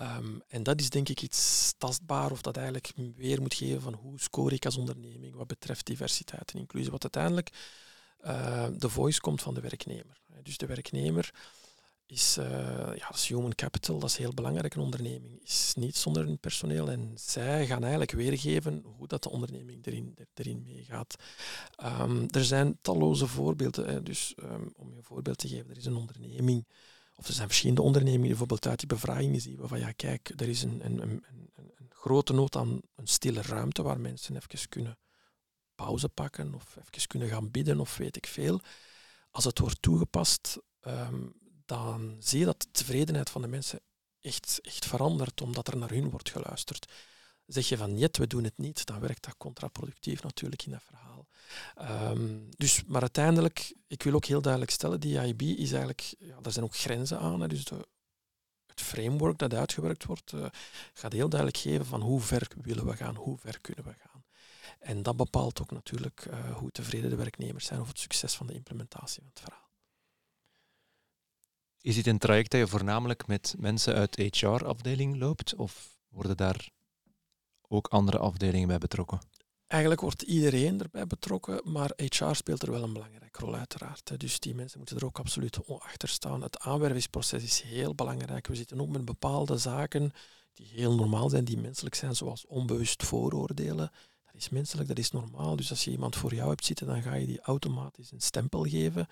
[0.00, 3.94] Um, en dat is denk ik iets tastbaar of dat eigenlijk weer moet geven van
[3.94, 6.90] hoe score ik als onderneming wat betreft diversiteit en inclusie.
[6.90, 7.50] Wat uiteindelijk
[8.24, 10.20] uh, de voice komt van de werknemer.
[10.42, 11.30] Dus de werknemer
[12.10, 12.46] is, uh,
[12.94, 14.74] ja, dat is human capital, dat is heel belangrijk.
[14.74, 19.30] Een onderneming is niet zonder hun personeel en zij gaan eigenlijk weergeven hoe dat de
[19.30, 21.14] onderneming erin, erin meegaat.
[21.84, 23.88] Um, er zijn talloze voorbeelden.
[23.88, 24.02] Hè.
[24.02, 26.66] Dus um, om je een voorbeeld te geven, er is een onderneming,
[27.14, 30.48] of er zijn verschillende ondernemingen, bijvoorbeeld uit die bevragingen zien we van ja, kijk, er
[30.48, 34.98] is een, een, een, een, grote nood aan een stille ruimte waar mensen even kunnen
[35.74, 38.60] pauze pakken of even kunnen gaan bidden of weet ik veel.
[39.30, 41.34] Als het wordt toegepast, um,
[41.68, 43.80] dan zie je dat de tevredenheid van de mensen
[44.20, 46.92] echt, echt verandert, omdat er naar hun wordt geluisterd.
[47.46, 50.82] Zeg je van jet, we doen het niet, dan werkt dat contraproductief natuurlijk in dat
[50.82, 51.26] verhaal.
[52.12, 56.40] Um, dus, maar uiteindelijk, ik wil ook heel duidelijk stellen, die IB is eigenlijk, ja,
[56.40, 57.40] daar zijn ook grenzen aan.
[57.40, 57.86] Hè, dus de,
[58.66, 60.46] het framework dat uitgewerkt wordt, uh,
[60.94, 64.24] gaat heel duidelijk geven van hoe ver willen we gaan, hoe ver kunnen we gaan.
[64.78, 68.46] En dat bepaalt ook natuurlijk uh, hoe tevreden de werknemers zijn over het succes van
[68.46, 69.67] de implementatie van het verhaal.
[71.80, 75.54] Is dit een traject dat je voornamelijk met mensen uit HR-afdeling loopt?
[75.54, 76.70] Of worden daar
[77.68, 79.20] ook andere afdelingen bij betrokken?
[79.66, 84.20] Eigenlijk wordt iedereen erbij betrokken, maar HR speelt er wel een belangrijke rol uiteraard.
[84.20, 86.42] Dus die mensen moeten er ook absoluut achter staan.
[86.42, 88.46] Het aanwervingsproces is heel belangrijk.
[88.46, 90.12] We zitten ook met bepaalde zaken
[90.52, 93.90] die heel normaal zijn, die menselijk zijn, zoals onbewust vooroordelen.
[94.24, 95.56] Dat is menselijk, dat is normaal.
[95.56, 98.62] Dus als je iemand voor jou hebt zitten, dan ga je die automatisch een stempel
[98.62, 99.06] geven.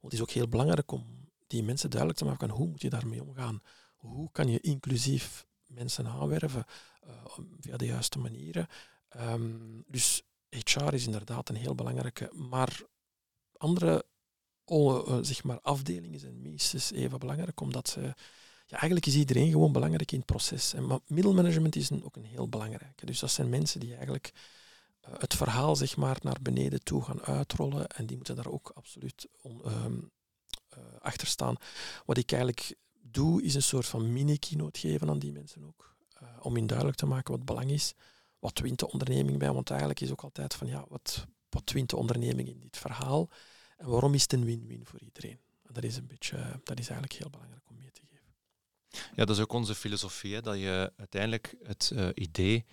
[0.00, 2.90] Want het is ook heel belangrijk om die mensen duidelijk te maken hoe moet je
[2.90, 3.62] daarmee omgaan.
[3.96, 6.64] Hoe kan je inclusief mensen aanwerven
[7.06, 7.12] uh,
[7.60, 8.68] via de juiste manieren.
[9.16, 12.82] Um, dus HR is inderdaad een heel belangrijke, maar
[13.56, 14.04] andere
[14.64, 18.00] oh, zeg maar afdelingen zijn minstens even belangrijk, omdat ze,
[18.66, 20.74] ja, eigenlijk is iedereen gewoon belangrijk in het proces.
[20.74, 23.06] En middelmanagement is een, ook een heel belangrijke.
[23.06, 24.32] Dus dat zijn mensen die eigenlijk
[25.08, 28.72] uh, het verhaal zeg maar, naar beneden toe gaan uitrollen en die moeten daar ook
[28.74, 29.62] absoluut on,
[30.98, 31.56] achter staan.
[32.04, 35.94] Wat ik eigenlijk doe, is een soort van mini-keynote geven aan die mensen ook.
[36.22, 37.94] Uh, om in duidelijk te maken wat belang is.
[38.38, 39.52] Wat wint de onderneming bij?
[39.52, 43.28] Want eigenlijk is ook altijd van ja, wat, wat wint de onderneming in dit verhaal?
[43.76, 45.40] En waarom is het een win-win voor iedereen?
[45.62, 48.34] En dat is een beetje, dat is eigenlijk heel belangrijk om mee te geven.
[48.90, 52.64] Ja, dat is ook onze filosofie, hè, dat je uiteindelijk het uh, idee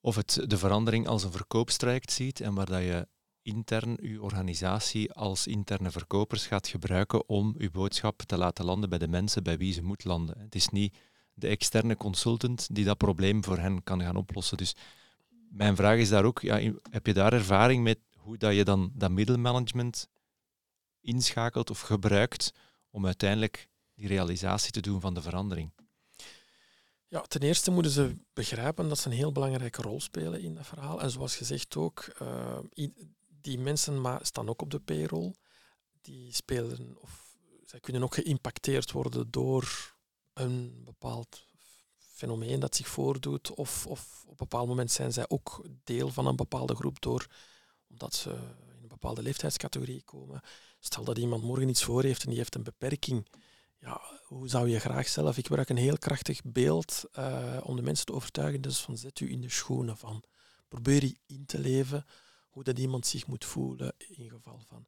[0.00, 3.08] of het, de verandering als een verkoopstrijd ziet en waar dat je
[3.42, 8.98] intern je organisatie als interne verkopers gaat gebruiken om je boodschap te laten landen bij
[8.98, 10.38] de mensen bij wie ze moet landen.
[10.38, 10.96] Het is niet
[11.34, 14.56] de externe consultant die dat probleem voor hen kan gaan oplossen.
[14.56, 14.74] Dus
[15.50, 18.92] mijn vraag is daar ook, ja, heb je daar ervaring met hoe dat je dan
[18.94, 20.08] dat middelmanagement
[21.00, 22.52] inschakelt of gebruikt
[22.90, 25.70] om uiteindelijk die realisatie te doen van de verandering?
[27.08, 30.66] Ja, ten eerste moeten ze begrijpen dat ze een heel belangrijke rol spelen in dat
[30.66, 31.00] verhaal.
[31.00, 32.58] En zoals gezegd ook, uh,
[33.42, 35.34] die mensen staan ook op de payroll.
[36.00, 39.94] Die spelen, of zij kunnen ook geïmpacteerd worden door
[40.32, 41.46] een bepaald
[41.98, 43.54] fenomeen dat zich voordoet.
[43.54, 47.26] Of, of op een bepaald moment zijn zij ook deel van een bepaalde groep door,
[47.88, 48.30] omdat ze
[48.76, 50.40] in een bepaalde leeftijdscategorie komen.
[50.80, 53.28] Stel dat iemand morgen iets voor heeft en die heeft een beperking.
[53.78, 55.38] Ja, hoe zou je graag zelf...
[55.38, 58.60] Ik gebruik een heel krachtig beeld uh, om de mensen te overtuigen.
[58.60, 60.22] Dus van zet u in de schoenen van.
[60.68, 62.04] Probeer je in te leven
[62.52, 64.86] hoe dat iemand zich moet voelen in geval van.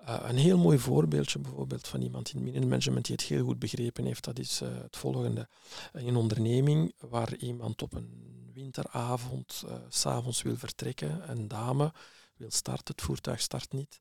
[0.00, 4.04] Uh, een heel mooi voorbeeldje bijvoorbeeld van iemand in middenmanagement die het heel goed begrepen
[4.04, 5.48] heeft, dat is uh, het volgende.
[5.92, 11.92] Een onderneming waar iemand op een winteravond uh, s'avonds wil vertrekken, een dame
[12.36, 14.00] wil starten, het voertuig start niet,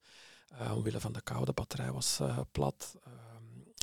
[0.73, 2.19] omwille van de koude batterij was
[2.51, 2.95] plat,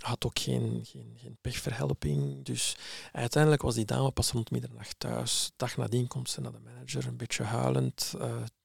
[0.02, 2.44] had ook geen, geen, geen pechverhelping.
[2.44, 2.76] Dus
[3.12, 5.50] uiteindelijk was die dame pas rond middernacht thuis.
[5.56, 8.14] Dag nadien komt ze naar de manager, een beetje huilend,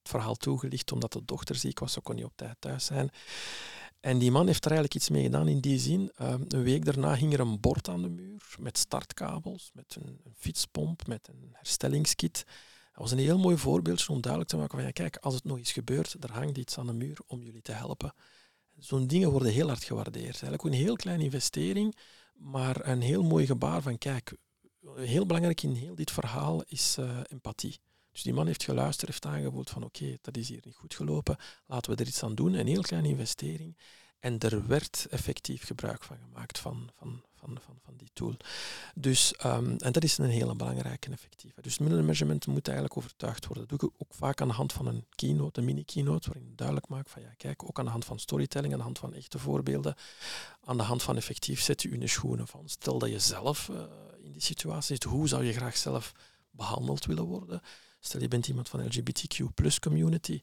[0.04, 3.10] het verhaal toegelicht omdat de dochter ziek was, ze kon niet op tijd thuis zijn.
[4.00, 6.12] En die man heeft er eigenlijk iets mee gedaan in die zin.
[6.22, 10.20] Uh, een week daarna hing er een bord aan de muur met startkabels, met een,
[10.24, 12.44] een fietspomp, met een herstellingskit.
[12.94, 15.44] Dat was een heel mooi voorbeeldje om duidelijk te maken van ja, kijk, als het
[15.44, 18.13] nog eens gebeurt, er hangt iets aan de muur om jullie te helpen.
[18.78, 20.42] Zo'n dingen worden heel hard gewaardeerd.
[20.42, 21.96] Eigenlijk een heel kleine investering,
[22.34, 24.38] maar een heel mooi gebaar van kijk,
[24.96, 27.80] heel belangrijk in heel dit verhaal is uh, empathie.
[28.13, 31.38] Dus die man heeft geluisterd, heeft aangevoeld van oké, dat is hier niet goed gelopen,
[31.65, 32.54] laten we er iets aan doen.
[32.54, 33.78] Een heel kleine investering.
[34.19, 38.36] En er werd effectief gebruik van gemaakt van, van, van, van, van die tool.
[38.95, 41.62] Dus, um, en dat is een hele belangrijke en effectieve.
[41.62, 43.67] Dus middelmanagement moet eigenlijk overtuigd worden.
[43.67, 46.58] Dat doe ik ook vaak aan de hand van een keynote, een mini-keynote, waarin ik
[46.58, 49.13] duidelijk maak van ja, kijk, ook aan de hand van storytelling, aan de hand van
[49.13, 49.95] echte voorbeelden,
[50.63, 52.69] aan de hand van effectief zet je in de schoenen van.
[52.69, 53.82] Stel dat je zelf uh,
[54.23, 56.12] in die situatie zit, hoe zou je graag zelf
[56.52, 57.62] behandeld willen worden?
[58.06, 60.42] Stel je bent iemand van de LGBTQ plus community.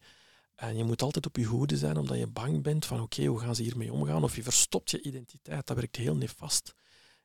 [0.55, 3.41] En je moet altijd op je hoede zijn omdat je bang bent van oké, hoe
[3.41, 4.23] gaan ze hiermee omgaan?
[4.23, 5.67] Of je verstopt je identiteit.
[5.67, 6.75] Dat werkt heel nefast.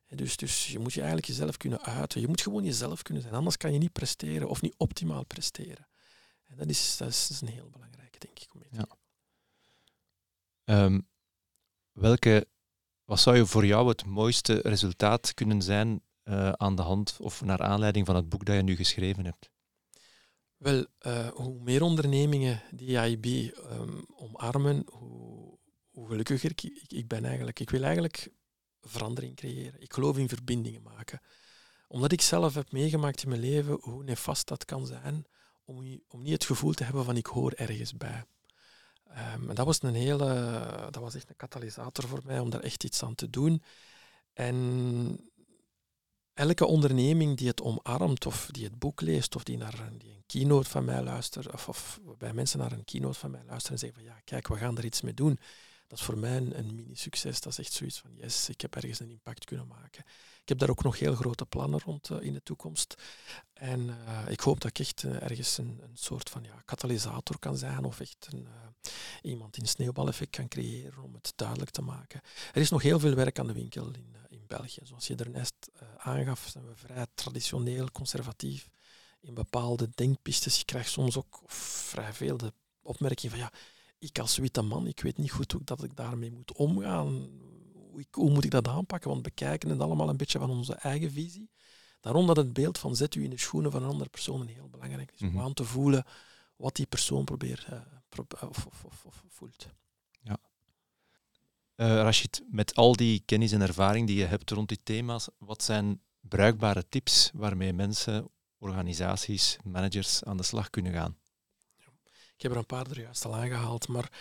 [0.08, 2.20] Dus, dus je moet je eigenlijk jezelf kunnen uiten.
[2.20, 3.34] Je moet gewoon jezelf kunnen zijn.
[3.34, 5.86] Anders kan je niet presteren of niet optimaal presteren.
[6.46, 8.54] En dat is, dat is, een heel belangrijke, denk ik.
[8.54, 8.86] Om ja.
[10.84, 11.08] Um,
[11.92, 12.46] welke,
[13.04, 17.42] wat zou je voor jou het mooiste resultaat kunnen zijn uh, aan de hand of
[17.42, 19.50] naar aanleiding van het boek dat je nu geschreven hebt?
[20.56, 25.58] Wel, uh, hoe meer ondernemingen die IB um, omarmen, hoe,
[25.90, 27.60] hoe gelukkiger ik, ik, ben eigenlijk.
[27.60, 28.28] Ik wil eigenlijk
[28.80, 29.80] verandering creëren.
[29.80, 31.20] Ik geloof in verbindingen maken.
[31.88, 35.26] Omdat ik zelf heb meegemaakt in mijn leven hoe nefast dat kan zijn
[35.64, 38.24] om, om niet het gevoel te hebben van ik hoor ergens bij.
[39.08, 40.26] Um, en dat was een hele,
[40.90, 43.62] dat was echt een katalysator voor mij om daar echt iets aan te doen.
[44.32, 45.30] En
[46.36, 50.22] elke onderneming die het omarmt of die het boek leest of die naar die een
[50.26, 53.78] keynote van mij luistert of, of bij mensen naar een keynote van mij luisteren en
[53.78, 55.38] zeggen van ja, kijk, we gaan er iets mee doen.
[55.86, 57.40] Dat is voor mij een, mini-succes.
[57.40, 60.04] Dat is echt zoiets van yes, ik heb ergens een impact kunnen maken.
[60.42, 62.94] Ik heb daar ook nog heel grote plannen rond uh, in de toekomst.
[63.52, 67.38] En uh, ik hoop dat ik echt uh, ergens een, een, soort van ja, katalysator
[67.38, 68.48] kan zijn of echt een,
[69.22, 72.20] iemand een sneeuwbaleffect kan creëren om het duidelijk te maken.
[72.52, 74.80] Er is nog heel veel werk aan de winkel in, in in België.
[74.82, 78.68] Zoals je daarnet uh, aangaf, zijn we vrij traditioneel, conservatief
[79.20, 80.58] in bepaalde denkpistes.
[80.58, 83.52] Je krijgt soms ook vrij veel de opmerking van ja,
[83.98, 87.28] ik als witte man, ik weet niet goed hoe dat ik daarmee moet omgaan.
[87.72, 89.10] Hoe, hoe moet ik dat aanpakken?
[89.10, 91.50] Want we kijken het allemaal een beetje van onze eigen visie.
[92.00, 94.68] Daarom dat het beeld van zet u in de schoenen van een andere persoon heel
[94.68, 95.20] belangrijk is.
[95.20, 95.40] Om mhm.
[95.40, 96.04] aan te voelen
[96.56, 97.80] wat die persoon probeert uh,
[98.48, 99.68] of, of, of, voelt.
[101.76, 102.10] Uh,
[102.50, 106.88] met al die kennis en ervaring die je hebt rond die thema's, wat zijn bruikbare
[106.88, 111.16] tips waarmee mensen, organisaties, managers aan de slag kunnen gaan?
[112.36, 114.12] Ik heb er een paar er juist al aangehaald, maar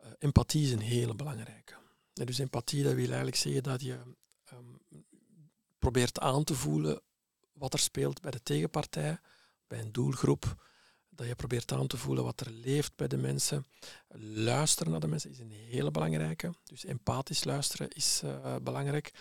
[0.00, 1.74] uh, empathie is een hele belangrijke.
[2.12, 4.00] dus empathie, dat wil eigenlijk zeggen dat je
[4.52, 4.78] um,
[5.78, 7.02] probeert aan te voelen
[7.52, 9.18] wat er speelt bij de tegenpartij,
[9.66, 10.68] bij een doelgroep.
[11.20, 13.66] Dat je probeert aan te voelen wat er leeft bij de mensen.
[14.18, 16.54] Luisteren naar de mensen is een hele belangrijke.
[16.64, 19.12] Dus empathisch luisteren is uh, belangrijk.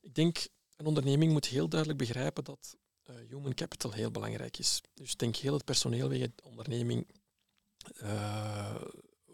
[0.00, 2.76] Ik denk, een onderneming moet heel duidelijk begrijpen dat
[3.10, 4.80] uh, human capital heel belangrijk is.
[4.94, 7.08] Dus denk heel het personeel bij je onderneming
[8.02, 8.74] uh,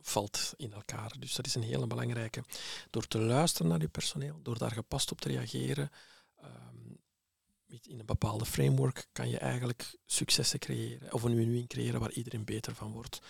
[0.01, 1.15] valt in elkaar.
[1.19, 2.45] Dus dat is een hele belangrijke.
[2.91, 5.91] Door te luisteren naar je personeel, door daar gepast op te reageren,
[6.45, 6.74] um,
[7.83, 12.45] in een bepaalde framework kan je eigenlijk successen creëren, of een win-win creëren waar iedereen
[12.45, 13.21] beter van wordt.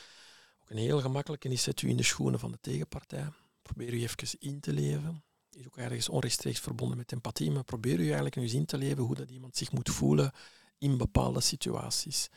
[0.62, 3.28] Ook een heel gemakkelijke is zet u in de schoenen van de tegenpartij.
[3.62, 5.24] Probeer u even in te leven.
[5.50, 8.78] Is ook ergens onrechtstreeks verbonden met empathie, maar probeer u eigenlijk nu eens in te
[8.78, 10.32] leven hoe dat iemand zich moet voelen
[10.78, 12.28] in bepaalde situaties.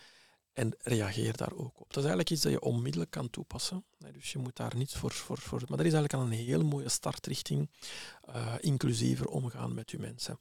[0.57, 1.87] En reageer daar ook op.
[1.87, 3.85] Dat is eigenlijk iets dat je onmiddellijk kan toepassen.
[4.13, 5.59] Dus je moet daar niets voor, voor, voor.
[5.59, 7.69] Maar dat is eigenlijk al een heel mooie startrichting.
[8.29, 10.39] Uh, inclusiever omgaan met je mensen.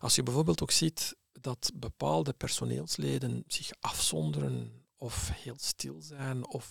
[0.00, 6.66] Als je bijvoorbeeld ook ziet dat bepaalde personeelsleden zich afzonderen of heel stil zijn of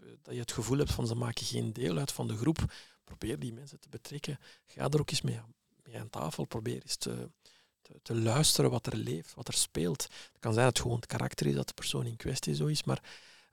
[0.00, 2.72] eh, dat je het gevoel hebt van ze maken geen deel uit van de groep,
[3.04, 4.38] probeer die mensen te betrekken.
[4.66, 5.54] Ga er ook eens mee aan,
[5.94, 6.44] aan tafel.
[6.44, 7.30] Probeer eens te,
[8.02, 10.02] te, luisteren wat er leeft, wat er speelt.
[10.02, 12.66] Het kan zijn dat het gewoon het karakter is dat de persoon in kwestie zo
[12.66, 13.02] is, maar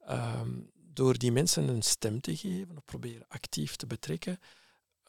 [0.05, 4.39] ehm, door die mensen een stem te geven of proberen actief te betrekken,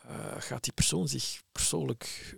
[0.06, 2.36] uh, gaat die persoon zich persoonlijk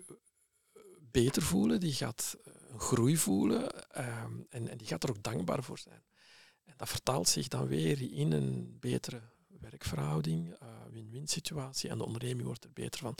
[1.10, 5.62] beter voelen, die gaat uh, groei voelen ehm, en, en, die gaat er ook dankbaar
[5.62, 6.02] voor zijn.
[6.64, 9.20] En dat vertaalt zich dan weer in een betere
[9.60, 10.56] werkverhouding,
[10.92, 13.14] win-win situatie en de onderneming wordt er beter van.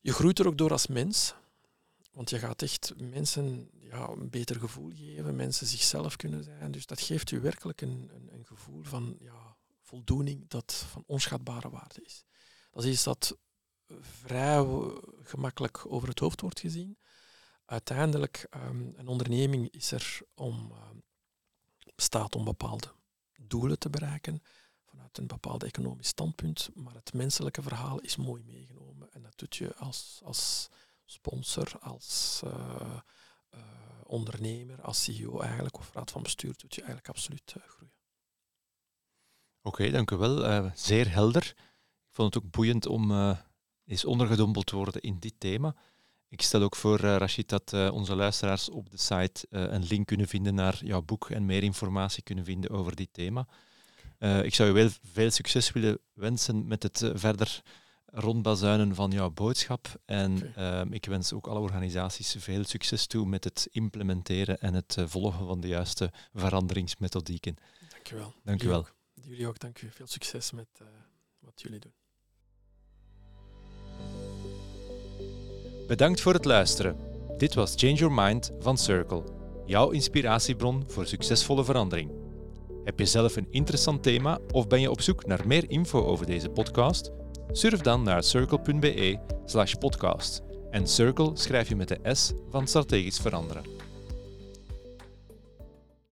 [0.00, 1.34] Je groeit er ook door als mens.
[2.14, 6.70] Want je gaat echt mensen ja, een beter gevoel geven, mensen zichzelf kunnen zijn.
[6.70, 11.70] Dus dat geeft u werkelijk een, een, een gevoel van ja, voldoening dat van onschatbare
[11.70, 12.24] waarde is.
[12.70, 13.38] Dat is iets dat
[14.00, 14.66] vrij
[15.22, 16.98] gemakkelijk over het hoofd wordt gezien.
[17.64, 21.02] Uiteindelijk, um, een onderneming is er om, um,
[21.96, 22.92] staat om bepaalde
[23.40, 24.42] doelen te bereiken
[24.84, 29.56] vanuit een bepaald economisch standpunt, maar het menselijke verhaal is mooi meegenomen en dat doet
[29.56, 30.68] je als, als
[31.14, 32.52] sponsor, als uh,
[33.54, 33.60] uh,
[34.04, 37.94] ondernemer, als CEO eigenlijk, of raad van bestuur, doet je eigenlijk absoluut uh, groeien.
[39.62, 40.70] Oké, okay, dank u wel.
[40.74, 41.54] zeer helder.
[42.08, 43.36] Ik vond het ook boeiend om
[43.84, 45.76] eens ondergedompeld te worden in dit thema.
[46.28, 50.54] Ik stel ook voor, Rachid, dat onze luisteraars op de site een link kunnen vinden
[50.54, 53.46] naar jouw boek en meer informatie kunnen vinden over dit thema.
[54.18, 57.62] ik zou je wel veel succes willen wensen met het verder
[58.14, 59.88] rondbazuinen van jouw boodschap.
[60.04, 64.96] En ehm, ik wens ook alle organisaties veel succes toe met het implementeren en het
[64.98, 67.56] uh, volgen van de juiste veranderingsmethodieken.
[67.90, 68.34] Dankjewel.
[68.42, 68.86] Dank u wel.
[69.22, 69.90] Jullie ook, dank u.
[69.90, 70.88] Veel succes met uh,
[71.38, 71.92] wat jullie doen.
[75.86, 76.96] Bedankt voor het luisteren.
[77.38, 79.22] Dit was Change Your Mind van Circle,
[79.66, 82.10] jouw inspiratiebron voor succesvolle verandering.
[82.84, 86.26] Heb je zelf een interessant thema of ben je op zoek naar meer info over
[86.26, 87.23] deze podcast?
[87.52, 90.42] Surf dan naar circle.be slash podcast.
[90.70, 93.62] En Circle schrijf je met de S van strategisch veranderen.